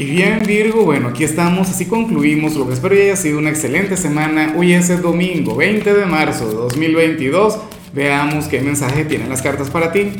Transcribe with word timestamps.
Y 0.00 0.06
bien 0.06 0.38
Virgo, 0.46 0.86
bueno, 0.86 1.08
aquí 1.08 1.24
estamos, 1.24 1.68
así 1.68 1.84
concluimos 1.84 2.56
lo 2.56 2.66
que 2.66 2.72
espero 2.72 2.94
que 2.94 3.02
haya 3.02 3.16
sido 3.16 3.38
una 3.38 3.50
excelente 3.50 3.98
semana. 3.98 4.54
Hoy 4.56 4.72
es 4.72 4.88
el 4.88 5.02
domingo 5.02 5.54
20 5.54 5.92
de 5.92 6.06
marzo 6.06 6.48
de 6.48 6.54
2022. 6.54 7.58
Veamos 7.92 8.46
qué 8.46 8.62
mensaje 8.62 9.04
tienen 9.04 9.28
las 9.28 9.42
cartas 9.42 9.68
para 9.68 9.92
ti. 9.92 10.10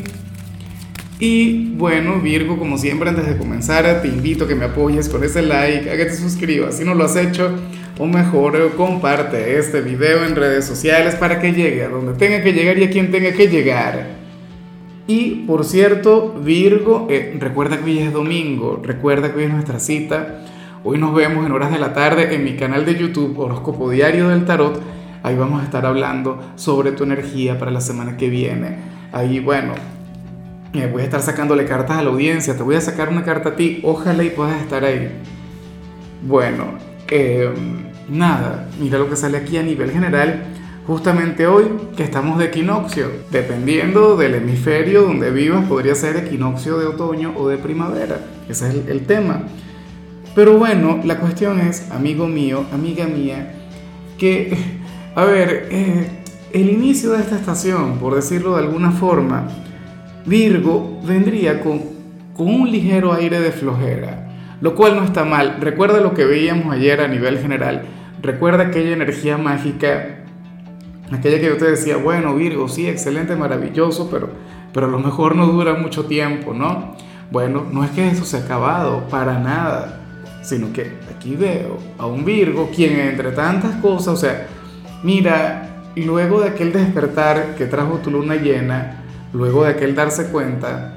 Y 1.18 1.70
bueno, 1.76 2.20
Virgo, 2.20 2.58
como 2.58 2.76
siempre, 2.76 3.08
antes 3.08 3.26
de 3.26 3.38
comenzar, 3.38 4.02
te 4.02 4.08
invito 4.08 4.44
a 4.44 4.48
que 4.48 4.54
me 4.54 4.66
apoyes 4.66 5.08
con 5.08 5.24
ese 5.24 5.40
like, 5.40 5.90
a 5.90 5.96
que 5.96 6.04
te 6.04 6.14
suscribas 6.14 6.76
si 6.76 6.84
no 6.84 6.94
lo 6.94 7.06
has 7.06 7.16
hecho, 7.16 7.50
o 7.96 8.04
mejor, 8.06 8.74
comparte 8.76 9.58
este 9.58 9.80
video 9.80 10.26
en 10.26 10.36
redes 10.36 10.66
sociales 10.66 11.14
para 11.14 11.40
que 11.40 11.54
llegue 11.54 11.84
a 11.84 11.88
donde 11.88 12.12
tenga 12.18 12.42
que 12.42 12.52
llegar 12.52 12.76
y 12.76 12.84
a 12.84 12.90
quien 12.90 13.10
tenga 13.10 13.32
que 13.32 13.48
llegar. 13.48 14.19
Y 15.06 15.44
por 15.46 15.64
cierto, 15.64 16.34
Virgo, 16.42 17.06
eh, 17.10 17.36
recuerda 17.38 17.78
que 17.78 17.84
hoy 17.84 17.98
es 17.98 18.12
domingo, 18.12 18.80
recuerda 18.82 19.32
que 19.32 19.38
hoy 19.38 19.44
es 19.44 19.52
nuestra 19.52 19.80
cita. 19.80 20.42
Hoy 20.84 20.98
nos 20.98 21.14
vemos 21.14 21.44
en 21.44 21.52
horas 21.52 21.72
de 21.72 21.78
la 21.78 21.92
tarde 21.92 22.34
en 22.34 22.44
mi 22.44 22.56
canal 22.56 22.84
de 22.84 22.96
YouTube 22.96 23.38
Horóscopo 23.38 23.90
Diario 23.90 24.28
del 24.28 24.44
Tarot. 24.44 24.80
Ahí 25.22 25.36
vamos 25.36 25.60
a 25.60 25.64
estar 25.64 25.84
hablando 25.84 26.38
sobre 26.54 26.92
tu 26.92 27.04
energía 27.04 27.58
para 27.58 27.70
la 27.70 27.80
semana 27.80 28.16
que 28.16 28.30
viene. 28.30 28.78
Ahí, 29.12 29.40
bueno, 29.40 29.74
eh, 30.72 30.88
voy 30.90 31.02
a 31.02 31.04
estar 31.04 31.20
sacándole 31.20 31.66
cartas 31.66 31.98
a 31.98 32.02
la 32.02 32.10
audiencia. 32.10 32.56
Te 32.56 32.62
voy 32.62 32.76
a 32.76 32.80
sacar 32.80 33.08
una 33.08 33.24
carta 33.24 33.50
a 33.50 33.56
ti. 33.56 33.80
Ojalá 33.82 34.22
y 34.22 34.30
puedas 34.30 34.60
estar 34.62 34.84
ahí. 34.84 35.10
Bueno, 36.22 36.78
eh, 37.10 37.50
nada, 38.08 38.68
mira 38.80 38.98
lo 38.98 39.10
que 39.10 39.16
sale 39.16 39.36
aquí 39.36 39.56
a 39.56 39.62
nivel 39.62 39.90
general 39.90 40.44
justamente 40.86 41.46
hoy 41.46 41.66
que 41.96 42.02
estamos 42.02 42.38
de 42.38 42.46
equinoccio. 42.46 43.10
Dependiendo 43.30 44.16
del 44.16 44.34
hemisferio 44.34 45.02
donde 45.02 45.30
vivas, 45.30 45.66
podría 45.66 45.94
ser 45.94 46.16
equinoccio 46.16 46.78
de 46.78 46.86
otoño 46.86 47.32
o 47.36 47.48
de 47.48 47.58
primavera. 47.58 48.20
Ese 48.48 48.68
es 48.68 48.88
el, 48.88 49.06
tema. 49.06 49.42
Pero 50.34 50.58
bueno, 50.58 51.00
la 51.04 51.18
cuestión 51.18 51.60
es, 51.60 51.90
amigo 51.90 52.26
mío, 52.26 52.64
amiga 52.72 53.06
mía, 53.06 53.54
que, 54.18 54.56
a 55.14 55.24
ver, 55.24 55.68
eh, 55.70 56.08
el 56.52 56.70
inicio 56.70 57.12
de 57.12 57.20
esta 57.20 57.36
estación, 57.36 57.98
por 57.98 58.14
decirlo 58.14 58.56
de 58.56 58.64
alguna 58.64 58.92
forma, 58.92 59.48
Virgo 60.26 61.00
vendría 61.04 61.60
con, 61.60 61.80
con 62.36 62.48
un 62.48 62.70
ligero 62.70 63.12
aire 63.12 63.40
de 63.40 63.52
flojera, 63.52 64.28
lo 64.60 64.74
cual 64.74 64.96
no 64.96 65.04
está 65.04 65.24
mal. 65.24 65.58
Recuerda 65.60 66.00
lo 66.00 66.14
que 66.14 66.24
veíamos 66.24 66.72
ayer 66.72 67.00
a 67.00 67.08
nivel 67.08 67.38
general. 67.38 67.82
Recuerda 68.22 68.64
aquella 68.64 68.92
energía 68.92 69.38
mágica 69.38 70.19
Aquella 71.12 71.40
que 71.40 71.50
te 71.56 71.70
decía, 71.70 71.96
bueno, 71.96 72.34
Virgo, 72.36 72.68
sí, 72.68 72.86
excelente, 72.86 73.34
maravilloso, 73.34 74.08
pero, 74.10 74.30
pero 74.72 74.86
a 74.86 74.90
lo 74.90 75.00
mejor 75.00 75.34
no 75.34 75.46
dura 75.46 75.74
mucho 75.74 76.04
tiempo, 76.04 76.54
¿no? 76.54 76.94
Bueno, 77.32 77.66
no 77.70 77.84
es 77.84 77.90
que 77.90 78.08
eso 78.08 78.24
se 78.24 78.36
ha 78.36 78.40
acabado, 78.40 79.08
para 79.08 79.38
nada, 79.38 80.00
sino 80.42 80.72
que 80.72 80.98
aquí 81.14 81.34
veo 81.34 81.78
a 81.98 82.06
un 82.06 82.24
Virgo 82.24 82.70
quien 82.74 82.98
entre 83.00 83.32
tantas 83.32 83.76
cosas, 83.76 84.14
o 84.14 84.16
sea, 84.16 84.46
mira, 85.02 85.82
luego 85.96 86.40
de 86.40 86.50
aquel 86.50 86.72
despertar 86.72 87.56
que 87.56 87.66
trajo 87.66 87.98
tu 87.98 88.10
luna 88.10 88.36
llena, 88.36 89.02
luego 89.32 89.64
de 89.64 89.70
aquel 89.70 89.94
darse 89.94 90.30
cuenta, 90.30 90.96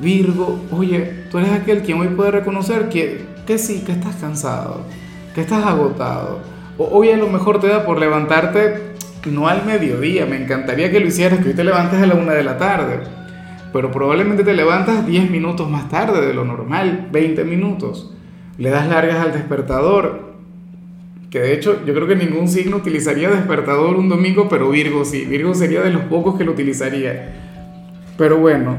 Virgo, 0.00 0.58
oye, 0.70 1.26
tú 1.30 1.38
eres 1.38 1.52
aquel 1.52 1.82
quien 1.82 2.00
hoy 2.00 2.08
puede 2.08 2.30
reconocer 2.30 2.88
que, 2.88 3.26
que 3.46 3.58
sí, 3.58 3.82
que 3.84 3.92
estás 3.92 4.16
cansado, 4.16 4.82
que 5.34 5.42
estás 5.42 5.64
agotado. 5.66 6.40
O, 6.78 6.84
hoy 6.84 7.10
a 7.10 7.18
lo 7.18 7.28
mejor 7.28 7.60
te 7.60 7.68
da 7.68 7.84
por 7.84 8.00
levantarte 8.00 8.94
no 9.26 9.48
al 9.48 9.66
mediodía, 9.66 10.26
me 10.26 10.40
encantaría 10.40 10.90
que 10.90 11.00
lo 11.00 11.06
hicieras, 11.06 11.40
que 11.40 11.48
hoy 11.48 11.54
te 11.54 11.64
levantes 11.64 12.00
a 12.00 12.06
la 12.06 12.14
una 12.14 12.32
de 12.32 12.42
la 12.42 12.56
tarde, 12.56 13.00
pero 13.72 13.90
probablemente 13.90 14.44
te 14.44 14.54
levantas 14.54 15.06
10 15.06 15.30
minutos 15.30 15.68
más 15.68 15.88
tarde 15.88 16.26
de 16.26 16.34
lo 16.34 16.44
normal, 16.44 17.08
20 17.12 17.44
minutos. 17.44 18.14
Le 18.56 18.70
das 18.70 18.88
largas 18.88 19.18
al 19.18 19.32
despertador, 19.32 20.30
que 21.30 21.40
de 21.40 21.54
hecho 21.54 21.84
yo 21.84 21.94
creo 21.94 22.08
que 22.08 22.16
ningún 22.16 22.48
signo 22.48 22.78
utilizaría 22.78 23.30
despertador 23.30 23.96
un 23.96 24.08
domingo, 24.08 24.48
pero 24.48 24.70
Virgo 24.70 25.04
sí, 25.04 25.24
Virgo 25.24 25.54
sería 25.54 25.82
de 25.82 25.90
los 25.90 26.02
pocos 26.04 26.36
que 26.36 26.44
lo 26.44 26.52
utilizaría. 26.52 27.34
Pero 28.16 28.38
bueno, 28.38 28.76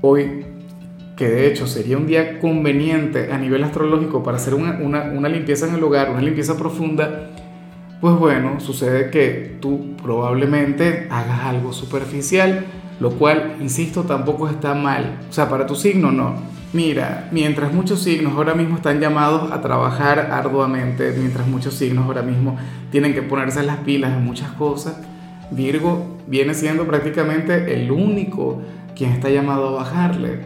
hoy, 0.00 0.44
que 1.16 1.28
de 1.28 1.46
hecho 1.46 1.66
sería 1.66 1.96
un 1.96 2.06
día 2.06 2.40
conveniente 2.40 3.32
a 3.32 3.38
nivel 3.38 3.62
astrológico 3.62 4.22
para 4.22 4.38
hacer 4.38 4.54
una, 4.54 4.78
una, 4.82 5.04
una 5.04 5.28
limpieza 5.28 5.68
en 5.68 5.74
el 5.76 5.84
hogar, 5.84 6.10
una 6.10 6.20
limpieza 6.20 6.58
profunda, 6.58 7.30
pues 8.00 8.14
bueno, 8.16 8.60
sucede 8.60 9.10
que 9.10 9.56
tú 9.60 9.96
probablemente 10.02 11.06
hagas 11.10 11.40
algo 11.40 11.72
superficial, 11.72 12.64
lo 13.00 13.12
cual, 13.12 13.56
insisto, 13.60 14.02
tampoco 14.04 14.48
está 14.48 14.74
mal. 14.74 15.18
O 15.28 15.32
sea, 15.32 15.48
para 15.48 15.66
tu 15.66 15.74
signo 15.74 16.12
no. 16.12 16.34
Mira, 16.72 17.28
mientras 17.32 17.72
muchos 17.72 18.02
signos 18.02 18.34
ahora 18.34 18.54
mismo 18.54 18.76
están 18.76 19.00
llamados 19.00 19.50
a 19.50 19.60
trabajar 19.60 20.30
arduamente, 20.32 21.14
mientras 21.16 21.46
muchos 21.46 21.74
signos 21.74 22.04
ahora 22.04 22.22
mismo 22.22 22.56
tienen 22.90 23.14
que 23.14 23.22
ponerse 23.22 23.62
las 23.62 23.78
pilas 23.78 24.12
en 24.12 24.24
muchas 24.24 24.50
cosas, 24.52 24.96
Virgo 25.50 26.18
viene 26.26 26.54
siendo 26.54 26.86
prácticamente 26.86 27.74
el 27.74 27.90
único 27.90 28.60
quien 28.94 29.12
está 29.12 29.30
llamado 29.30 29.68
a 29.68 29.82
bajarle, 29.82 30.40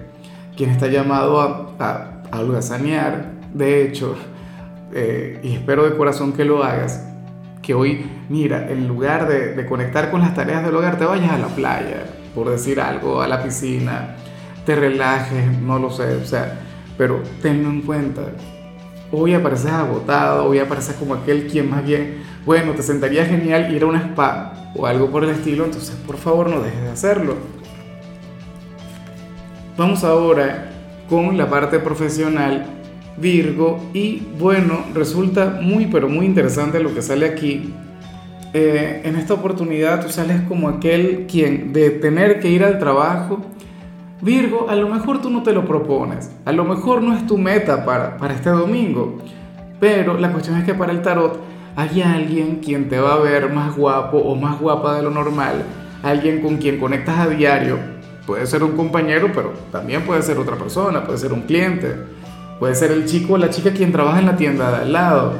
quien 0.56 0.70
está 0.70 0.88
llamado 0.88 1.40
a, 1.40 1.72
a, 1.78 2.38
a 2.38 2.62
sanear. 2.62 3.32
De 3.54 3.82
hecho, 3.84 4.14
eh, 4.92 5.40
y 5.42 5.54
espero 5.54 5.84
de 5.84 5.96
corazón 5.96 6.32
que 6.32 6.44
lo 6.44 6.62
hagas, 6.62 7.09
que 7.62 7.74
hoy, 7.74 8.06
mira, 8.28 8.70
en 8.70 8.88
lugar 8.88 9.28
de, 9.28 9.66
conectar 9.66 10.10
con 10.10 10.20
las 10.20 10.34
tareas 10.34 10.64
del 10.64 10.74
hogar, 10.74 10.98
te 10.98 11.04
vayas 11.04 11.32
a 11.32 11.38
la 11.38 11.48
playa, 11.48 12.04
por 12.34 12.48
decir 12.50 12.80
algo, 12.80 13.20
a 13.20 13.28
la 13.28 13.42
piscina, 13.42 14.16
te 14.64 14.74
relajes, 14.74 15.58
no 15.60 15.78
lo 15.78 15.90
sé, 15.90 16.14
o 16.16 16.24
sea, 16.24 16.60
pero 16.96 17.22
tenlo 17.42 17.70
en 17.70 17.82
cuenta. 17.82 18.22
Hoy 19.12 19.34
apareces 19.34 19.72
agotado, 19.72 20.46
hoy 20.46 20.58
apareces 20.58 20.94
como 20.94 21.14
aquel 21.14 21.46
quien 21.48 21.68
más 21.68 21.84
bien, 21.84 22.22
bueno, 22.46 22.72
te 22.72 22.82
sentaría 22.82 23.26
genial 23.26 23.74
ir 23.74 23.82
a 23.82 23.86
un 23.86 23.96
spa 23.96 24.72
o 24.74 24.86
algo 24.86 25.10
por 25.10 25.24
el 25.24 25.30
estilo, 25.30 25.64
entonces 25.64 25.96
por 26.06 26.16
favor 26.16 26.48
no 26.48 26.60
dejes 26.60 26.82
de 26.82 26.90
hacerlo. 26.90 27.34
Vamos 29.76 30.04
ahora 30.04 30.70
con 31.08 31.36
la 31.36 31.50
parte 31.50 31.78
profesional 31.80 32.66
Virgo. 33.16 33.80
Y 33.92 34.22
bueno, 34.38 34.84
resulta 34.94 35.58
muy 35.60 35.86
pero 35.86 36.08
muy 36.08 36.26
interesante 36.26 36.80
lo 36.80 36.94
que 36.94 37.02
sale 37.02 37.26
aquí. 37.26 37.72
Eh, 38.52 39.02
en 39.04 39.14
esta 39.14 39.34
oportunidad 39.34 40.04
tú 40.04 40.10
sales 40.10 40.40
como 40.48 40.68
aquel 40.68 41.26
quien 41.30 41.72
de 41.72 41.90
tener 41.90 42.40
que 42.40 42.50
ir 42.50 42.64
al 42.64 42.80
trabajo, 42.80 43.40
Virgo, 44.22 44.68
a 44.68 44.74
lo 44.74 44.88
mejor 44.88 45.22
tú 45.22 45.30
no 45.30 45.42
te 45.42 45.52
lo 45.52 45.64
propones, 45.64 46.30
a 46.44 46.52
lo 46.52 46.64
mejor 46.64 47.00
no 47.00 47.16
es 47.16 47.26
tu 47.26 47.38
meta 47.38 47.86
para, 47.86 48.18
para 48.18 48.34
este 48.34 48.50
domingo, 48.50 49.18
pero 49.78 50.18
la 50.18 50.30
cuestión 50.32 50.58
es 50.58 50.64
que 50.64 50.74
para 50.74 50.92
el 50.92 51.00
tarot 51.00 51.40
hay 51.76 52.02
alguien 52.02 52.56
quien 52.56 52.90
te 52.90 52.98
va 52.98 53.14
a 53.14 53.18
ver 53.18 53.50
más 53.50 53.76
guapo 53.76 54.18
o 54.18 54.34
más 54.34 54.60
guapa 54.60 54.96
de 54.96 55.02
lo 55.04 55.10
normal, 55.10 55.62
alguien 56.02 56.42
con 56.42 56.58
quien 56.58 56.78
conectas 56.78 57.18
a 57.18 57.28
diario, 57.28 57.78
puede 58.26 58.46
ser 58.46 58.62
un 58.62 58.72
compañero, 58.72 59.30
pero 59.34 59.54
también 59.72 60.02
puede 60.02 60.20
ser 60.22 60.36
otra 60.38 60.56
persona, 60.56 61.04
puede 61.04 61.18
ser 61.18 61.32
un 61.32 61.42
cliente 61.42 61.94
Puede 62.60 62.74
ser 62.74 62.92
el 62.92 63.06
chico 63.06 63.32
o 63.32 63.38
la 63.38 63.48
chica 63.48 63.72
quien 63.72 63.90
trabaja 63.90 64.18
en 64.18 64.26
la 64.26 64.36
tienda 64.36 64.70
de 64.70 64.76
al 64.82 64.92
lado. 64.92 65.32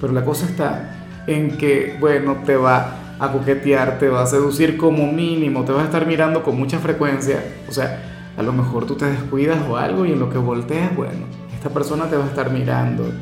Pero 0.00 0.14
la 0.14 0.24
cosa 0.24 0.46
está 0.46 0.94
en 1.26 1.58
que, 1.58 1.98
bueno, 2.00 2.38
te 2.46 2.56
va 2.56 2.96
a 3.18 3.30
coquetear, 3.30 3.98
te 3.98 4.08
va 4.08 4.22
a 4.22 4.26
seducir 4.26 4.78
como 4.78 5.12
mínimo, 5.12 5.64
te 5.64 5.72
va 5.72 5.82
a 5.82 5.84
estar 5.84 6.06
mirando 6.06 6.42
con 6.42 6.56
mucha 6.56 6.78
frecuencia. 6.78 7.44
O 7.68 7.72
sea, 7.72 8.02
a 8.38 8.42
lo 8.42 8.54
mejor 8.54 8.86
tú 8.86 8.94
te 8.94 9.04
descuidas 9.04 9.58
o 9.68 9.76
algo 9.76 10.06
y 10.06 10.12
en 10.12 10.18
lo 10.18 10.30
que 10.30 10.38
volteas, 10.38 10.96
bueno, 10.96 11.26
esta 11.54 11.68
persona 11.68 12.06
te 12.06 12.16
va 12.16 12.24
a 12.24 12.28
estar 12.28 12.50
mirando. 12.50 13.12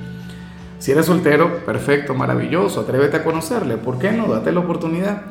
Si 0.79 0.93
eres 0.93 1.07
soltero, 1.07 1.65
perfecto, 1.67 2.15
maravilloso, 2.15 2.83
atrévete 2.83 3.17
a 3.17 3.25
conocerle. 3.25 3.79
¿Por 3.79 3.99
qué 3.99 4.13
no? 4.13 4.29
Date 4.29 4.53
la 4.53 4.61
oportunidad. 4.61 5.23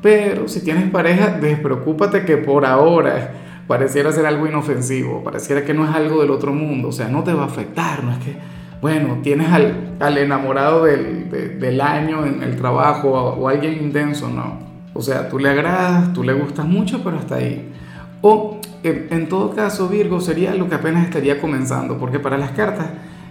Pero 0.00 0.48
si 0.48 0.64
tienes 0.64 0.90
pareja, 0.90 1.38
despreocúpate 1.38 2.24
que 2.24 2.38
por 2.38 2.64
ahora 2.64 3.34
pareciera 3.66 4.12
ser 4.12 4.26
algo 4.26 4.46
inofensivo, 4.46 5.22
pareciera 5.22 5.64
que 5.64 5.74
no 5.74 5.88
es 5.88 5.94
algo 5.94 6.20
del 6.20 6.30
otro 6.30 6.52
mundo, 6.52 6.88
o 6.88 6.92
sea, 6.92 7.08
no 7.08 7.22
te 7.22 7.32
va 7.32 7.44
a 7.44 7.46
afectar, 7.46 8.02
no 8.04 8.12
es 8.12 8.18
que, 8.18 8.36
bueno, 8.80 9.18
tienes 9.22 9.50
al, 9.52 9.94
al 10.00 10.18
enamorado 10.18 10.84
del, 10.84 11.30
del, 11.30 11.80
año 11.80 12.26
en 12.26 12.42
el 12.42 12.56
trabajo 12.56 13.10
o, 13.10 13.48
alguien 13.48 13.74
intenso, 13.74 14.28
no. 14.28 14.58
O 14.92 15.00
sea, 15.00 15.28
tú 15.28 15.38
le 15.38 15.48
agradas, 15.48 16.12
tú 16.12 16.24
le 16.24 16.32
gustas 16.32 16.66
mucho, 16.66 17.02
pero 17.04 17.16
hasta 17.16 17.36
ahí. 17.36 17.72
O 18.22 18.60
en, 18.82 19.28
todo 19.28 19.54
caso, 19.54 19.88
Virgo 19.88 20.20
sería 20.20 20.54
lo 20.54 20.68
que 20.68 20.74
apenas 20.74 21.04
estaría 21.04 21.40
comenzando, 21.40 21.96
porque 21.96 22.18
para 22.18 22.36
las 22.36 22.50
cartas, 22.50 22.88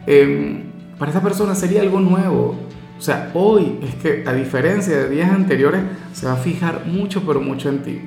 em, 0.08 0.64
para 0.98 1.12
esta 1.12 1.22
persona 1.22 1.54
sería 1.54 1.82
algo 1.82 2.00
nuevo. 2.00 2.56
O 2.98 3.02
sea, 3.02 3.32
hoy 3.34 3.80
es 3.84 3.96
que 3.96 4.24
a 4.26 4.34
diferencia 4.34 4.96
de 4.96 5.10
días 5.10 5.30
anteriores, 5.30 5.82
se 6.14 6.28
va 6.28 6.34
a 6.34 6.38
fijar 6.38 6.84
mucho, 6.86 7.24
pero 7.28 7.42
mucho 7.42 7.68
en 7.68 7.84
ti. 7.84 8.02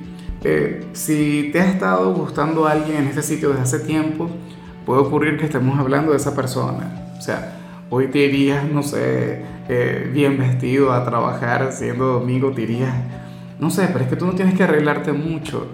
Eh, 0.47 0.85
si 0.93 1.49
te 1.51 1.59
ha 1.59 1.65
estado 1.65 2.13
gustando 2.13 2.67
alguien 2.67 2.97
en 2.97 3.07
este 3.07 3.23
sitio 3.23 3.49
desde 3.49 3.63
hace 3.63 3.79
tiempo, 3.79 4.29
puede 4.85 5.01
ocurrir 5.01 5.39
que 5.39 5.45
estemos 5.45 5.79
hablando 5.79 6.11
de 6.11 6.17
esa 6.17 6.35
persona. 6.35 7.15
O 7.17 7.21
sea, 7.21 7.57
hoy 7.89 8.09
te 8.09 8.19
irías, 8.19 8.63
no 8.63 8.83
sé, 8.83 9.41
eh, 9.67 10.07
bien 10.13 10.37
vestido 10.37 10.93
a 10.93 11.03
trabajar, 11.03 11.71
siendo 11.71 12.19
domingo, 12.19 12.51
te 12.51 12.61
irías, 12.61 12.93
no 13.59 13.71
sé, 13.71 13.89
pero 13.91 14.03
es 14.03 14.09
que 14.11 14.17
tú 14.17 14.27
no 14.27 14.33
tienes 14.33 14.53
que 14.53 14.63
arreglarte 14.63 15.13
mucho. 15.13 15.65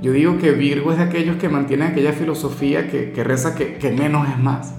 Yo 0.00 0.12
digo 0.12 0.38
que 0.38 0.52
Virgo 0.52 0.92
es 0.92 0.96
de 0.96 1.04
aquellos 1.04 1.36
que 1.36 1.50
mantienen 1.50 1.88
aquella 1.88 2.14
filosofía 2.14 2.88
que, 2.88 3.12
que 3.12 3.22
reza 3.22 3.54
que, 3.54 3.74
que 3.74 3.92
menos 3.92 4.26
es 4.30 4.38
más. 4.38 4.72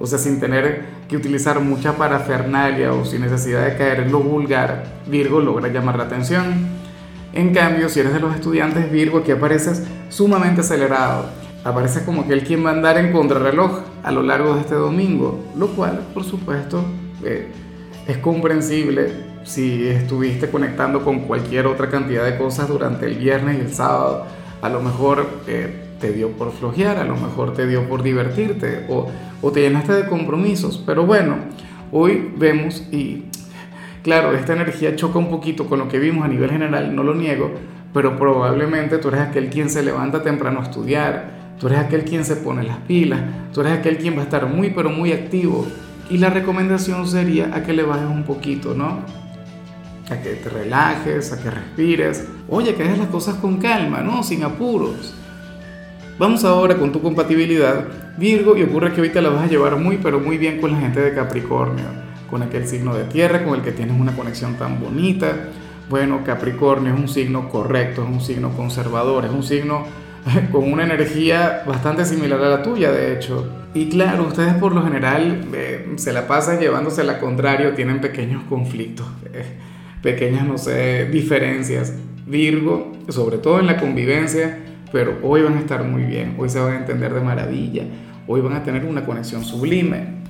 o 0.00 0.06
sea, 0.06 0.18
sin 0.18 0.40
tener 0.40 0.82
que 1.08 1.16
utilizar 1.16 1.60
mucha 1.60 1.96
parafernalia 1.96 2.92
o 2.92 3.04
sin 3.04 3.20
necesidad 3.20 3.64
de 3.64 3.76
caer 3.76 4.00
en 4.00 4.10
lo 4.10 4.18
vulgar, 4.18 4.82
Virgo 5.06 5.40
logra 5.40 5.68
llamar 5.68 5.96
la 5.96 6.04
atención. 6.04 6.82
En 7.34 7.52
cambio, 7.52 7.88
si 7.88 7.98
eres 7.98 8.12
de 8.12 8.20
los 8.20 8.32
estudiantes 8.32 8.92
Virgo, 8.92 9.18
aquí 9.18 9.32
apareces 9.32 9.82
sumamente 10.08 10.60
acelerado. 10.60 11.30
Apareces 11.64 12.04
como 12.04 12.22
aquel 12.22 12.44
quien 12.44 12.64
va 12.64 12.70
a 12.70 12.74
andar 12.74 12.96
en 12.96 13.10
contrarreloj 13.10 13.80
a 14.04 14.12
lo 14.12 14.22
largo 14.22 14.54
de 14.54 14.60
este 14.60 14.76
domingo, 14.76 15.44
lo 15.56 15.66
cual, 15.68 16.00
por 16.14 16.22
supuesto, 16.22 16.84
eh, 17.24 17.48
es 18.06 18.18
comprensible 18.18 19.10
si 19.42 19.88
estuviste 19.88 20.48
conectando 20.48 21.02
con 21.02 21.20
cualquier 21.20 21.66
otra 21.66 21.90
cantidad 21.90 22.24
de 22.24 22.38
cosas 22.38 22.68
durante 22.68 23.06
el 23.06 23.16
viernes 23.16 23.58
y 23.58 23.60
el 23.62 23.74
sábado. 23.74 24.26
A 24.62 24.68
lo 24.68 24.80
mejor 24.80 25.26
eh, 25.48 25.96
te 26.00 26.12
dio 26.12 26.30
por 26.30 26.52
flojear, 26.52 26.98
a 26.98 27.04
lo 27.04 27.16
mejor 27.16 27.52
te 27.54 27.66
dio 27.66 27.88
por 27.88 28.04
divertirte 28.04 28.86
o, 28.88 29.08
o 29.42 29.50
te 29.50 29.60
llenaste 29.60 29.92
de 29.92 30.06
compromisos. 30.06 30.80
Pero 30.86 31.04
bueno, 31.04 31.38
hoy 31.90 32.32
vemos 32.36 32.84
y 32.92 33.24
claro, 34.04 34.32
esta 34.34 34.52
energía 34.52 34.94
choca 34.94 35.18
un 35.18 35.30
poquito 35.30 35.66
con 35.66 35.80
lo 35.80 35.88
que 35.88 35.98
vimos 35.98 36.24
a 36.24 36.28
nivel 36.28 36.50
general, 36.50 36.94
no 36.94 37.02
lo 37.02 37.14
niego, 37.14 37.50
pero 37.92 38.16
probablemente 38.16 38.98
tú 38.98 39.08
eres 39.08 39.22
aquel 39.22 39.48
quien 39.48 39.70
se 39.70 39.82
levanta 39.82 40.22
temprano 40.22 40.60
a 40.60 40.64
estudiar, 40.64 41.54
tú 41.58 41.66
eres 41.66 41.80
aquel 41.80 42.04
quien 42.04 42.24
se 42.24 42.36
pone 42.36 42.62
las 42.62 42.76
pilas, 42.78 43.20
tú 43.52 43.62
eres 43.62 43.72
aquel 43.72 43.96
quien 43.96 44.14
va 44.16 44.20
a 44.20 44.24
estar 44.24 44.46
muy 44.46 44.70
pero 44.70 44.90
muy 44.90 45.12
activo. 45.12 45.66
Y 46.10 46.18
la 46.18 46.28
recomendación 46.28 47.08
sería 47.08 47.50
a 47.54 47.62
que 47.62 47.72
le 47.72 47.82
bajes 47.82 48.06
un 48.06 48.24
poquito, 48.24 48.74
¿no? 48.74 49.00
A 50.10 50.20
que 50.20 50.34
te 50.34 50.50
relajes, 50.50 51.32
a 51.32 51.42
que 51.42 51.50
respires. 51.50 52.28
Oye, 52.48 52.74
que 52.74 52.82
hagas 52.82 52.98
las 52.98 53.08
cosas 53.08 53.36
con 53.36 53.56
calma, 53.56 54.02
¿no? 54.02 54.22
Sin 54.22 54.44
apuros. 54.44 55.14
Vamos 56.18 56.44
ahora 56.44 56.76
con 56.76 56.92
tu 56.92 57.00
compatibilidad, 57.00 57.86
Virgo, 58.18 58.56
y 58.56 58.62
ocurre 58.62 58.92
que 58.92 59.00
ahorita 59.00 59.22
la 59.22 59.30
vas 59.30 59.44
a 59.44 59.48
llevar 59.48 59.76
muy, 59.76 59.96
pero 59.96 60.20
muy 60.20 60.36
bien 60.36 60.60
con 60.60 60.72
la 60.72 60.78
gente 60.78 61.00
de 61.00 61.14
Capricornio, 61.14 61.86
con 62.34 62.42
aquel 62.42 62.66
signo 62.66 62.96
de 62.96 63.04
tierra 63.04 63.44
con 63.44 63.54
el 63.54 63.62
que 63.62 63.70
tienes 63.70 63.96
una 63.96 64.16
conexión 64.16 64.54
tan 64.54 64.80
bonita. 64.80 65.50
Bueno, 65.88 66.24
Capricornio 66.24 66.92
es 66.92 66.98
un 66.98 67.06
signo 67.06 67.48
correcto, 67.48 68.02
es 68.02 68.08
un 68.08 68.20
signo 68.20 68.50
conservador, 68.56 69.24
es 69.24 69.30
un 69.30 69.44
signo 69.44 69.84
con 70.50 70.72
una 70.72 70.82
energía 70.82 71.62
bastante 71.64 72.04
similar 72.04 72.42
a 72.42 72.48
la 72.48 72.62
tuya, 72.64 72.90
de 72.90 73.14
hecho. 73.14 73.48
Y 73.72 73.88
claro, 73.88 74.26
ustedes 74.26 74.54
por 74.54 74.74
lo 74.74 74.82
general 74.82 75.46
eh, 75.54 75.92
se 75.94 76.12
la 76.12 76.26
pasan 76.26 76.58
llevándose 76.58 77.04
la 77.04 77.20
contrario, 77.20 77.74
tienen 77.74 78.00
pequeños 78.00 78.42
conflictos, 78.48 79.06
eh, 79.32 79.44
pequeñas, 80.02 80.44
no 80.44 80.58
sé, 80.58 81.04
diferencias. 81.04 81.94
Virgo, 82.26 82.90
sobre 83.10 83.38
todo 83.38 83.60
en 83.60 83.68
la 83.68 83.76
convivencia, 83.76 84.58
pero 84.90 85.18
hoy 85.22 85.42
van 85.42 85.54
a 85.54 85.60
estar 85.60 85.84
muy 85.84 86.02
bien, 86.02 86.34
hoy 86.36 86.48
se 86.48 86.58
van 86.58 86.72
a 86.72 86.78
entender 86.78 87.14
de 87.14 87.20
maravilla, 87.20 87.84
hoy 88.26 88.40
van 88.40 88.54
a 88.54 88.64
tener 88.64 88.84
una 88.86 89.06
conexión 89.06 89.44
sublime. 89.44 90.23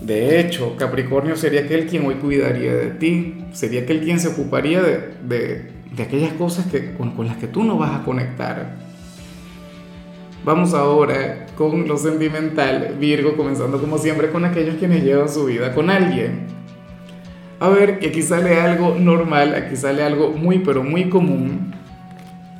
De 0.00 0.40
hecho, 0.40 0.76
Capricornio 0.76 1.36
sería 1.36 1.62
aquel 1.62 1.86
quien 1.86 2.06
hoy 2.06 2.16
cuidaría 2.16 2.74
de 2.74 2.90
ti, 2.90 3.44
sería 3.52 3.82
aquel 3.82 4.00
quien 4.00 4.20
se 4.20 4.28
ocuparía 4.28 4.82
de, 4.82 5.14
de, 5.26 6.02
aquellas 6.02 6.34
cosas 6.34 6.66
que, 6.66 6.92
con, 6.94 7.12
con 7.12 7.26
las 7.26 7.36
que 7.38 7.46
tú 7.46 7.64
no 7.64 7.78
vas 7.78 8.00
a 8.00 8.04
conectar. 8.04 8.76
Vamos 10.44 10.74
ahora 10.74 11.46
con 11.56 11.88
lo 11.88 11.96
sentimental, 11.96 12.96
Virgo, 13.00 13.36
comenzando 13.36 13.80
como 13.80 13.98
siempre 13.98 14.30
con 14.30 14.44
aquellos 14.44 14.76
quienes 14.76 15.02
llevan 15.02 15.28
su 15.28 15.46
vida 15.46 15.74
con 15.74 15.90
alguien. 15.90 16.46
A 17.58 17.70
ver, 17.70 17.98
que 17.98 18.08
aquí 18.08 18.20
sale 18.20 18.60
algo 18.60 18.96
normal, 18.98 19.54
aquí 19.54 19.76
sale 19.76 20.02
algo 20.02 20.30
muy 20.30 20.58
pero 20.58 20.84
muy 20.84 21.08
común, 21.08 21.72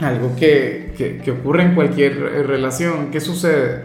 algo 0.01 0.35
que, 0.37 0.95
que, 0.97 1.19
que 1.19 1.31
ocurre 1.31 1.63
en 1.65 1.75
cualquier 1.75 2.13
eh, 2.13 2.43
relación. 2.43 3.11
¿Qué 3.11 3.21
sucede? 3.21 3.85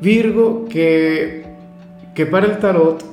Virgo, 0.00 0.66
que, 0.68 1.39
que 2.14 2.26
para 2.26 2.46
el 2.46 2.58
tarot, 2.58 3.04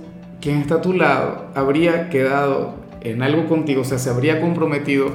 quien 0.41 0.57
está 0.57 0.75
a 0.75 0.81
tu 0.81 0.93
lado 0.93 1.47
habría 1.55 2.09
quedado 2.09 2.75
en 3.01 3.21
algo 3.23 3.47
contigo, 3.47 3.81
o 3.81 3.85
sea, 3.85 3.97
se 3.97 4.09
habría 4.09 4.41
comprometido 4.41 5.11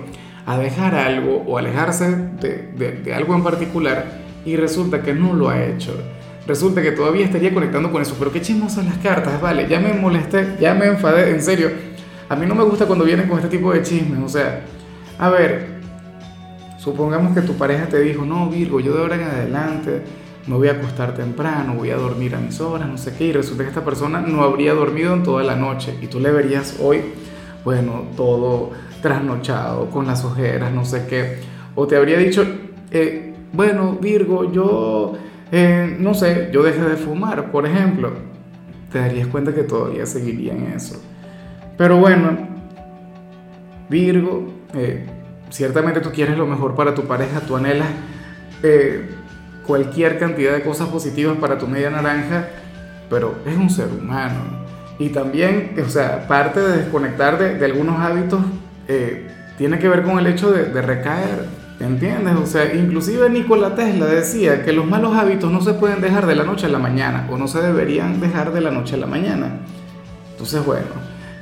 a 0.46 0.58
dejar 0.58 0.94
algo 0.94 1.44
o 1.46 1.58
alejarse 1.58 2.17
de, 2.40 2.73
de, 2.76 2.93
de 2.93 3.14
algo 3.14 3.34
en 3.34 3.43
particular 3.43 4.20
y 4.44 4.56
resulta 4.56 5.02
que 5.02 5.14
no 5.14 5.34
lo 5.34 5.49
ha 5.49 5.64
hecho. 5.64 5.93
Resulta 6.46 6.82
que 6.82 6.90
todavía 6.90 7.25
estaría 7.25 7.55
conectando 7.55 7.93
con 7.93 8.02
eso, 8.02 8.17
pero 8.19 8.32
qué 8.32 8.40
chismosas 8.40 8.84
las 8.84 8.99
cartas, 8.99 9.40
vale, 9.40 9.69
ya 9.69 9.79
me 9.79 9.93
molesté, 9.93 10.56
ya 10.61 10.75
me 10.75 10.87
enfadé, 10.87 11.31
en 11.31 11.40
serio. 11.40 11.70
A 12.28 12.35
mí 12.35 12.46
no 12.46 12.55
me 12.55 12.64
gusta 12.64 12.87
cuando 12.87 13.05
vienen 13.05 13.28
con 13.28 13.38
este 13.38 13.50
tipo 13.50 13.73
de 13.73 13.82
chismes, 13.82 14.19
o 14.20 14.28
sea, 14.28 14.62
a 15.19 15.28
ver, 15.28 15.73
Supongamos 16.82 17.32
que 17.32 17.43
tu 17.43 17.52
pareja 17.52 17.87
te 17.87 18.00
dijo, 18.00 18.25
no, 18.25 18.50
Virgo, 18.50 18.81
yo 18.81 18.93
de 18.93 19.02
ahora 19.02 19.14
en 19.14 19.23
adelante 19.23 20.02
me 20.46 20.56
voy 20.56 20.68
a 20.68 20.72
acostar 20.72 21.14
temprano, 21.14 21.74
voy 21.74 21.90
a 21.90 21.96
dormir 21.96 22.34
a 22.34 22.38
mis 22.38 22.60
horas, 22.60 22.88
no 22.88 22.98
sé 22.98 23.14
qué, 23.16 23.26
y 23.26 23.32
resulta 23.32 23.62
que 23.62 23.68
esta 23.68 23.84
persona 23.84 24.20
no 24.20 24.42
habría 24.42 24.74
dormido 24.74 25.14
en 25.14 25.22
toda 25.22 25.44
la 25.44 25.56
noche 25.56 25.96
y 26.00 26.06
tú 26.06 26.18
le 26.18 26.30
verías 26.32 26.78
hoy, 26.80 27.00
bueno, 27.64 28.06
todo 28.16 28.70
trasnochado, 29.00 29.90
con 29.90 30.06
las 30.06 30.24
ojeras, 30.24 30.72
no 30.72 30.84
sé 30.84 31.06
qué, 31.08 31.38
o 31.74 31.86
te 31.86 31.96
habría 31.96 32.18
dicho, 32.18 32.44
eh, 32.90 33.34
bueno, 33.52 33.98
Virgo, 34.00 34.50
yo, 34.50 35.12
eh, 35.50 35.96
no 35.98 36.14
sé, 36.14 36.50
yo 36.52 36.62
dejé 36.62 36.82
de 36.82 36.96
fumar, 36.96 37.50
por 37.50 37.66
ejemplo, 37.66 38.12
te 38.90 38.98
darías 38.98 39.28
cuenta 39.28 39.54
que 39.54 39.62
todavía 39.62 40.06
seguiría 40.06 40.52
en 40.52 40.72
eso. 40.72 41.02
Pero 41.76 41.98
bueno, 41.98 42.36
Virgo, 43.88 44.52
eh, 44.74 45.06
ciertamente 45.50 46.00
tú 46.00 46.10
quieres 46.10 46.36
lo 46.36 46.46
mejor 46.46 46.74
para 46.74 46.94
tu 46.94 47.02
pareja, 47.02 47.40
tú 47.40 47.56
anhelas 47.56 47.88
eh, 48.62 49.08
cualquier 49.67 50.19
cantidad 50.19 50.53
de 50.53 50.62
cosas 50.62 50.88
positivas 50.88 51.37
para 51.38 51.59
tu 51.59 51.67
media 51.67 51.91
naranja, 51.91 52.49
pero 53.09 53.37
es 53.47 53.56
un 53.56 53.70
ser 53.70 53.88
humano. 53.88 54.62
Y 54.99 55.09
también, 55.09 55.75
o 55.85 55.88
sea, 55.88 56.26
parte 56.29 56.61
de 56.61 56.79
desconectar 56.79 57.38
de, 57.38 57.59
de 57.59 57.64
algunos 57.64 57.99
hábitos 58.00 58.41
eh, 58.88 59.29
tiene 59.59 59.79
que 59.79 59.88
ver 59.88 60.03
con 60.03 60.19
el 60.19 60.26
hecho 60.26 60.50
de, 60.50 60.67
de 60.67 60.82
recaer, 60.82 61.47
¿entiendes? 61.81 62.37
O 62.37 62.47
sea, 62.47 62.75
inclusive 62.75 63.29
Nikola 63.31 63.75
Tesla 63.75 64.06
decía 64.06 64.64
que 64.64 64.73
los 64.73 64.87
malos 64.87 65.17
hábitos 65.17 65.50
no 65.50 65.61
se 65.61 65.75
pueden 65.75 66.00
dejar 66.00 66.26
de 66.26 66.37
la 66.37 66.44
noche 66.44 66.67
a 66.67 66.69
la 66.69 66.79
mañana, 66.79 67.26
o 67.31 67.38
no 67.38 67.49
se 67.49 67.61
deberían 67.61 68.20
dejar 68.20 68.53
de 68.53 68.61
la 68.61 68.70
noche 68.70 68.94
a 68.94 68.99
la 68.99 69.06
mañana. 69.06 69.61
Entonces, 70.32 70.64
bueno, 70.64 70.87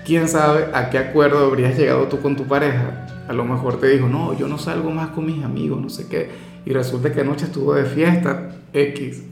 quién 0.04 0.28
sabe 0.28 0.66
a 0.74 0.90
qué 0.90 0.98
acuerdo 0.98 1.46
habrías 1.46 1.76
llegado 1.76 2.04
tú 2.08 2.20
con 2.20 2.36
tu 2.36 2.44
pareja 2.44 3.06
a 3.30 3.32
lo 3.32 3.44
mejor 3.44 3.78
te 3.78 3.86
dijo, 3.86 4.08
no, 4.08 4.36
yo 4.36 4.48
no 4.48 4.58
salgo 4.58 4.90
más 4.90 5.10
con 5.10 5.24
mis 5.24 5.44
amigos, 5.44 5.80
no 5.80 5.88
sé 5.88 6.08
qué. 6.08 6.30
Y 6.64 6.72
resulta 6.72 7.12
que 7.12 7.20
anoche 7.20 7.46
estuvo 7.46 7.74
de 7.74 7.84
fiesta 7.84 8.50
X. 8.72 9.24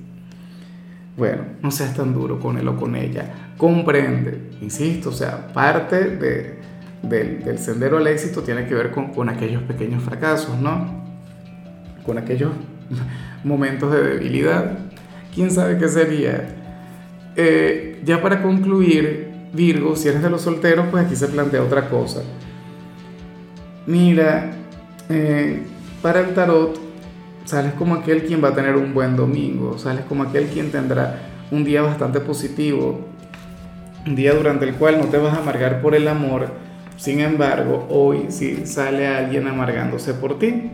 Bueno, 1.16 1.42
no 1.62 1.70
seas 1.70 1.94
tan 1.94 2.14
duro 2.14 2.38
con 2.38 2.58
él 2.58 2.68
o 2.68 2.76
con 2.76 2.94
ella. 2.94 3.52
Comprende, 3.56 4.50
insisto, 4.60 5.08
o 5.08 5.12
sea, 5.12 5.52
parte 5.52 6.10
de, 6.10 6.58
del, 7.02 7.42
del, 7.42 7.58
sendero 7.58 7.96
al 7.98 8.06
éxito 8.06 8.42
tiene 8.42 8.66
que 8.66 8.74
ver 8.74 8.92
con, 8.92 9.12
con 9.12 9.28
aquellos 9.28 9.62
pequeños 9.62 10.02
fracasos, 10.02 10.58
¿no? 10.60 11.04
Con 12.06 12.18
aquellos 12.18 12.52
momentos 13.44 13.92
de 13.92 14.02
debilidad. 14.02 14.78
¿Quién 15.34 15.50
sabe 15.50 15.76
qué 15.76 15.88
sería? 15.88 16.54
Eh, 17.34 18.00
ya 18.04 18.22
para 18.22 18.42
concluir, 18.42 19.28
Virgo, 19.52 19.96
si 19.96 20.08
eres 20.08 20.22
de 20.22 20.30
los 20.30 20.42
solteros, 20.42 20.86
pues 20.90 21.06
aquí 21.06 21.16
se 21.16 21.28
plantea 21.28 21.62
otra 21.62 21.88
cosa. 21.88 22.22
Mira, 23.86 24.52
eh, 25.08 25.62
para 26.02 26.20
el 26.20 26.34
tarot 26.34 26.87
sales 27.48 27.72
como 27.72 27.94
aquel 27.94 28.24
quien 28.24 28.44
va 28.44 28.48
a 28.48 28.54
tener 28.54 28.76
un 28.76 28.92
buen 28.92 29.16
domingo, 29.16 29.78
sales 29.78 30.04
como 30.06 30.22
aquel 30.22 30.48
quien 30.48 30.70
tendrá 30.70 31.18
un 31.50 31.64
día 31.64 31.80
bastante 31.80 32.20
positivo, 32.20 33.00
un 34.06 34.14
día 34.14 34.34
durante 34.34 34.66
el 34.66 34.74
cual 34.74 34.98
no 34.98 35.06
te 35.06 35.16
vas 35.16 35.34
a 35.34 35.40
amargar 35.40 35.80
por 35.80 35.94
el 35.94 36.06
amor, 36.08 36.48
sin 36.98 37.20
embargo, 37.20 37.86
hoy 37.88 38.26
sí 38.28 38.66
sale 38.66 39.06
alguien 39.06 39.46
amargándose 39.46 40.12
por 40.12 40.38
ti, 40.38 40.72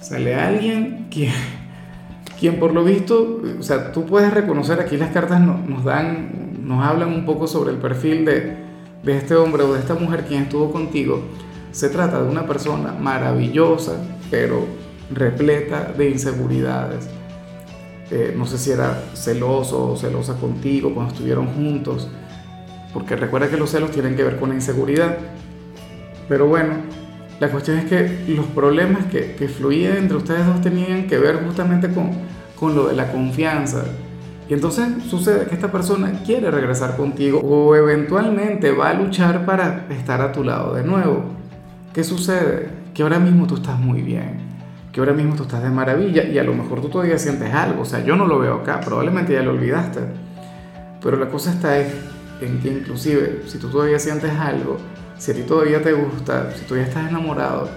sale 0.00 0.34
alguien 0.34 1.08
quien, 1.10 1.34
quien 2.40 2.58
por 2.58 2.72
lo 2.72 2.82
visto, 2.82 3.42
o 3.60 3.62
sea, 3.62 3.92
tú 3.92 4.06
puedes 4.06 4.32
reconocer, 4.32 4.80
aquí 4.80 4.96
las 4.96 5.10
cartas 5.10 5.38
nos 5.42 5.84
dan, 5.84 6.66
nos 6.66 6.82
hablan 6.82 7.12
un 7.12 7.26
poco 7.26 7.46
sobre 7.46 7.72
el 7.72 7.76
perfil 7.76 8.24
de, 8.24 8.56
de 9.02 9.16
este 9.18 9.34
hombre 9.34 9.62
o 9.64 9.74
de 9.74 9.80
esta 9.80 9.92
mujer 9.92 10.24
quien 10.26 10.44
estuvo 10.44 10.72
contigo, 10.72 11.20
se 11.72 11.90
trata 11.90 12.22
de 12.22 12.30
una 12.30 12.46
persona 12.46 12.94
maravillosa, 12.98 13.98
pero 14.30 14.83
repleta 15.14 15.92
de 15.96 16.10
inseguridades. 16.10 17.08
Eh, 18.10 18.34
no 18.36 18.46
sé 18.46 18.58
si 18.58 18.70
era 18.70 19.02
celoso 19.14 19.92
o 19.92 19.96
celosa 19.96 20.34
contigo 20.34 20.92
cuando 20.94 21.12
estuvieron 21.12 21.46
juntos, 21.48 22.08
porque 22.92 23.16
recuerda 23.16 23.48
que 23.48 23.56
los 23.56 23.70
celos 23.70 23.90
tienen 23.90 24.14
que 24.16 24.22
ver 24.22 24.38
con 24.38 24.50
la 24.50 24.54
inseguridad. 24.54 25.16
Pero 26.28 26.46
bueno, 26.46 26.74
la 27.40 27.50
cuestión 27.50 27.78
es 27.78 27.86
que 27.86 28.24
los 28.28 28.46
problemas 28.46 29.06
que, 29.06 29.34
que 29.34 29.48
fluían 29.48 29.96
entre 29.96 30.16
ustedes 30.16 30.46
dos 30.46 30.60
tenían 30.60 31.06
que 31.06 31.18
ver 31.18 31.44
justamente 31.44 31.92
con, 31.92 32.10
con 32.58 32.74
lo 32.74 32.86
de 32.86 32.94
la 32.94 33.10
confianza. 33.10 33.84
Y 34.48 34.52
entonces 34.52 34.86
sucede 35.08 35.46
que 35.46 35.54
esta 35.54 35.72
persona 35.72 36.20
quiere 36.24 36.50
regresar 36.50 36.96
contigo 36.96 37.40
o 37.40 37.74
eventualmente 37.74 38.72
va 38.72 38.90
a 38.90 38.94
luchar 38.94 39.46
para 39.46 39.86
estar 39.90 40.20
a 40.20 40.32
tu 40.32 40.44
lado 40.44 40.74
de 40.74 40.84
nuevo. 40.84 41.24
¿Qué 41.94 42.04
sucede? 42.04 42.68
Que 42.92 43.02
ahora 43.02 43.18
mismo 43.18 43.46
tú 43.46 43.54
estás 43.56 43.78
muy 43.78 44.02
bien, 44.02 44.43
que 44.94 45.00
ahora 45.00 45.12
mismo 45.12 45.34
tú 45.34 45.42
estás 45.42 45.60
de 45.60 45.70
maravilla 45.70 46.22
y 46.22 46.38
a 46.38 46.44
lo 46.44 46.54
mejor 46.54 46.80
tú 46.80 46.88
todavía 46.88 47.18
sientes 47.18 47.52
algo, 47.52 47.82
o 47.82 47.84
sea, 47.84 48.04
yo 48.04 48.14
no 48.14 48.26
lo 48.26 48.38
veo 48.38 48.54
acá, 48.60 48.78
probablemente 48.78 49.32
ya 49.32 49.42
lo 49.42 49.50
olvidaste, 49.50 49.98
Pero 51.02 51.16
la 51.16 51.28
cosa 51.28 51.50
está 51.50 51.76
en 51.80 52.60
que 52.62 52.68
inclusive 52.68 53.42
si 53.46 53.58
tú 53.58 53.68
todavía 53.68 53.98
sientes 53.98 54.30
algo, 54.30 54.76
si 55.18 55.32
a 55.32 55.34
ti 55.34 55.42
todavía 55.42 55.82
te 55.82 55.92
gusta, 55.92 56.52
si 56.54 56.64
todavía 56.64 56.86
estás 56.86 57.08
enamorado, 57.08 57.68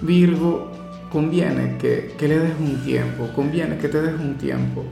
Virgo, 0.00 0.72
conviene 1.12 1.76
que, 1.76 2.14
que 2.16 2.26
le 2.26 2.38
des 2.38 2.54
un 2.58 2.82
tiempo, 2.82 3.28
conviene 3.36 3.76
que 3.76 3.88
te 3.88 4.00
des 4.00 4.18
un 4.18 4.38
tiempo. 4.38 4.86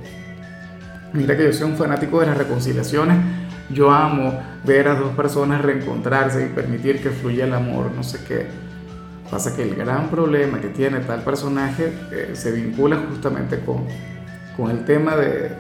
Mira 1.15 1.39
que 1.39 1.45
yo 1.45 1.53
soy 1.55 1.71
un 1.71 1.77
fanático 1.77 2.21
de 2.21 2.27
las 2.27 2.37
reconciliaciones. 2.37 3.17
Yo 3.71 3.91
amo 3.91 4.39
ver 4.65 4.89
a 4.89 4.95
dos 4.95 5.15
personas 5.15 5.63
reencontrarse 5.63 6.45
y 6.45 6.49
permitir 6.51 7.03
que 7.03 7.11
fluya 7.11 7.47
el 7.47 7.55
amor, 7.55 7.93
no 7.97 8.03
sé 8.03 8.19
qué. 8.29 8.66
Pasa 9.31 9.57
que 9.57 9.63
el 9.63 9.75
gran 9.75 10.09
problema 10.09 10.61
que 10.61 10.69
tiene 10.69 11.01
tal 11.01 11.23
personaje 11.23 11.93
eh, 12.13 12.31
se 12.35 12.53
vincula 12.53 13.05
justamente 13.09 13.61
con, 13.61 13.85
con 14.57 14.71
el 14.71 14.85
tema 14.85 15.17
de, 15.17 15.53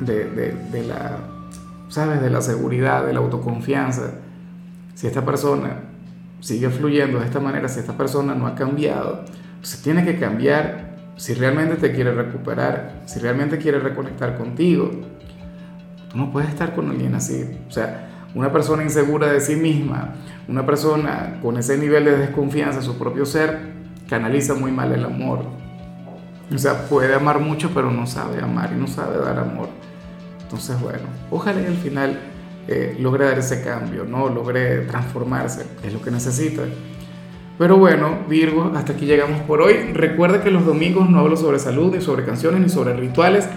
de, 0.00 0.54
de, 0.72 0.82
la, 0.86 1.18
¿sabes? 1.88 2.20
De 2.20 2.30
la 2.30 2.42
seguridad, 2.42 3.06
de 3.06 3.12
la 3.12 3.20
autoconfianza. 3.20 4.12
Si 4.94 5.06
esta 5.06 5.24
persona 5.24 5.82
sigue 6.40 6.68
fluyendo 6.70 7.20
de 7.20 7.26
esta 7.26 7.38
manera, 7.40 7.68
si 7.68 7.80
esta 7.80 7.96
persona 7.96 8.34
no 8.34 8.46
ha 8.46 8.54
cambiado, 8.54 9.24
se 9.62 9.82
tiene 9.82 10.04
que 10.04 10.18
cambiar 10.18 10.86
si 11.16 11.34
realmente 11.34 11.76
te 11.76 11.92
quiere 11.92 12.12
recuperar, 12.12 13.02
si 13.06 13.20
realmente 13.20 13.58
quiere 13.58 13.78
reconectar 13.78 14.36
contigo. 14.36 14.90
Tú 16.10 16.18
no 16.18 16.30
puedes 16.30 16.50
estar 16.50 16.74
con 16.74 16.90
alguien 16.90 17.14
así. 17.14 17.58
O 17.68 17.70
sea, 17.70 18.08
una 18.36 18.52
persona 18.52 18.82
insegura 18.82 19.32
de 19.32 19.40
sí 19.40 19.56
misma, 19.56 20.14
una 20.46 20.66
persona 20.66 21.38
con 21.40 21.56
ese 21.56 21.78
nivel 21.78 22.04
de 22.04 22.18
desconfianza 22.18 22.80
en 22.80 22.84
su 22.84 22.98
propio 22.98 23.24
ser, 23.24 23.58
canaliza 24.10 24.52
muy 24.52 24.70
mal 24.70 24.92
el 24.92 25.06
amor. 25.06 25.38
O 26.54 26.58
sea, 26.58 26.86
puede 26.86 27.14
amar 27.14 27.40
mucho, 27.40 27.70
pero 27.72 27.90
no 27.90 28.06
sabe 28.06 28.42
amar 28.42 28.72
y 28.76 28.78
no 28.78 28.88
sabe 28.88 29.16
dar 29.16 29.38
amor. 29.38 29.68
Entonces, 30.42 30.78
bueno, 30.82 31.08
ojalá 31.30 31.60
al 31.66 31.78
final 31.78 32.20
eh, 32.68 32.94
logre 33.00 33.24
dar 33.24 33.38
ese 33.38 33.64
cambio, 33.64 34.04
¿no? 34.04 34.28
Logre 34.28 34.82
transformarse, 34.82 35.64
es 35.82 35.94
lo 35.94 36.02
que 36.02 36.10
necesita. 36.10 36.60
Pero 37.56 37.78
bueno, 37.78 38.18
Virgo, 38.28 38.70
hasta 38.76 38.92
aquí 38.92 39.06
llegamos 39.06 39.40
por 39.44 39.62
hoy. 39.62 39.92
Recuerda 39.94 40.42
que 40.42 40.50
los 40.50 40.66
domingos 40.66 41.08
no 41.08 41.20
hablo 41.20 41.38
sobre 41.38 41.58
salud, 41.58 41.94
ni 41.94 42.02
sobre 42.02 42.26
canciones, 42.26 42.60
ni 42.60 42.68
sobre 42.68 42.92
rituales. 42.92 43.48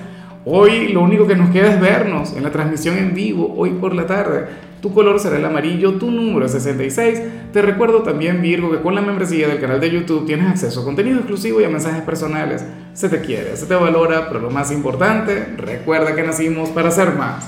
Hoy 0.46 0.88
lo 0.94 1.02
único 1.02 1.28
que 1.28 1.36
nos 1.36 1.50
queda 1.50 1.74
es 1.74 1.82
vernos 1.82 2.34
en 2.34 2.44
la 2.44 2.52
transmisión 2.52 2.98
en 2.98 3.14
vivo, 3.14 3.54
hoy 3.58 3.72
por 3.72 3.94
la 3.94 4.08
tarde. 4.08 4.69
Tu 4.82 4.94
color 4.94 5.20
será 5.20 5.38
el 5.38 5.46
amarillo, 5.46 5.94
tu 5.94 6.10
número 6.10 6.46
es 6.46 6.54
66. 6.54 7.22
Te 7.52 7.62
recuerdo 7.62 8.04
también, 8.04 8.42
Virgo, 8.42 8.72
que 8.72 8.80
con 8.80 8.96
la 8.96 9.02
membresía 9.02 9.48
del 9.48 9.60
canal 9.60 9.80
de 9.80 9.92
YouTube 9.92 10.26
tienes 10.26 10.48
acceso 10.48 10.82
a 10.82 10.86
contenido 10.86 11.18
exclusivo 11.18 11.60
y 11.60 11.66
a 11.66 11.70
mensajes 11.70 12.02
personales. 12.04 12.64
Se 12.94 13.10
te 13.10 13.22
quiere, 13.22 13.56
se 13.58 13.66
te 13.66 13.76
valora, 13.76 14.28
pero 14.30 14.40
lo 14.40 14.50
más 14.50 14.72
importante, 14.72 15.54
recuerda 15.58 16.16
que 16.16 16.24
nacimos 16.24 16.70
para 16.70 16.92
ser 16.92 17.16
más. 17.16 17.46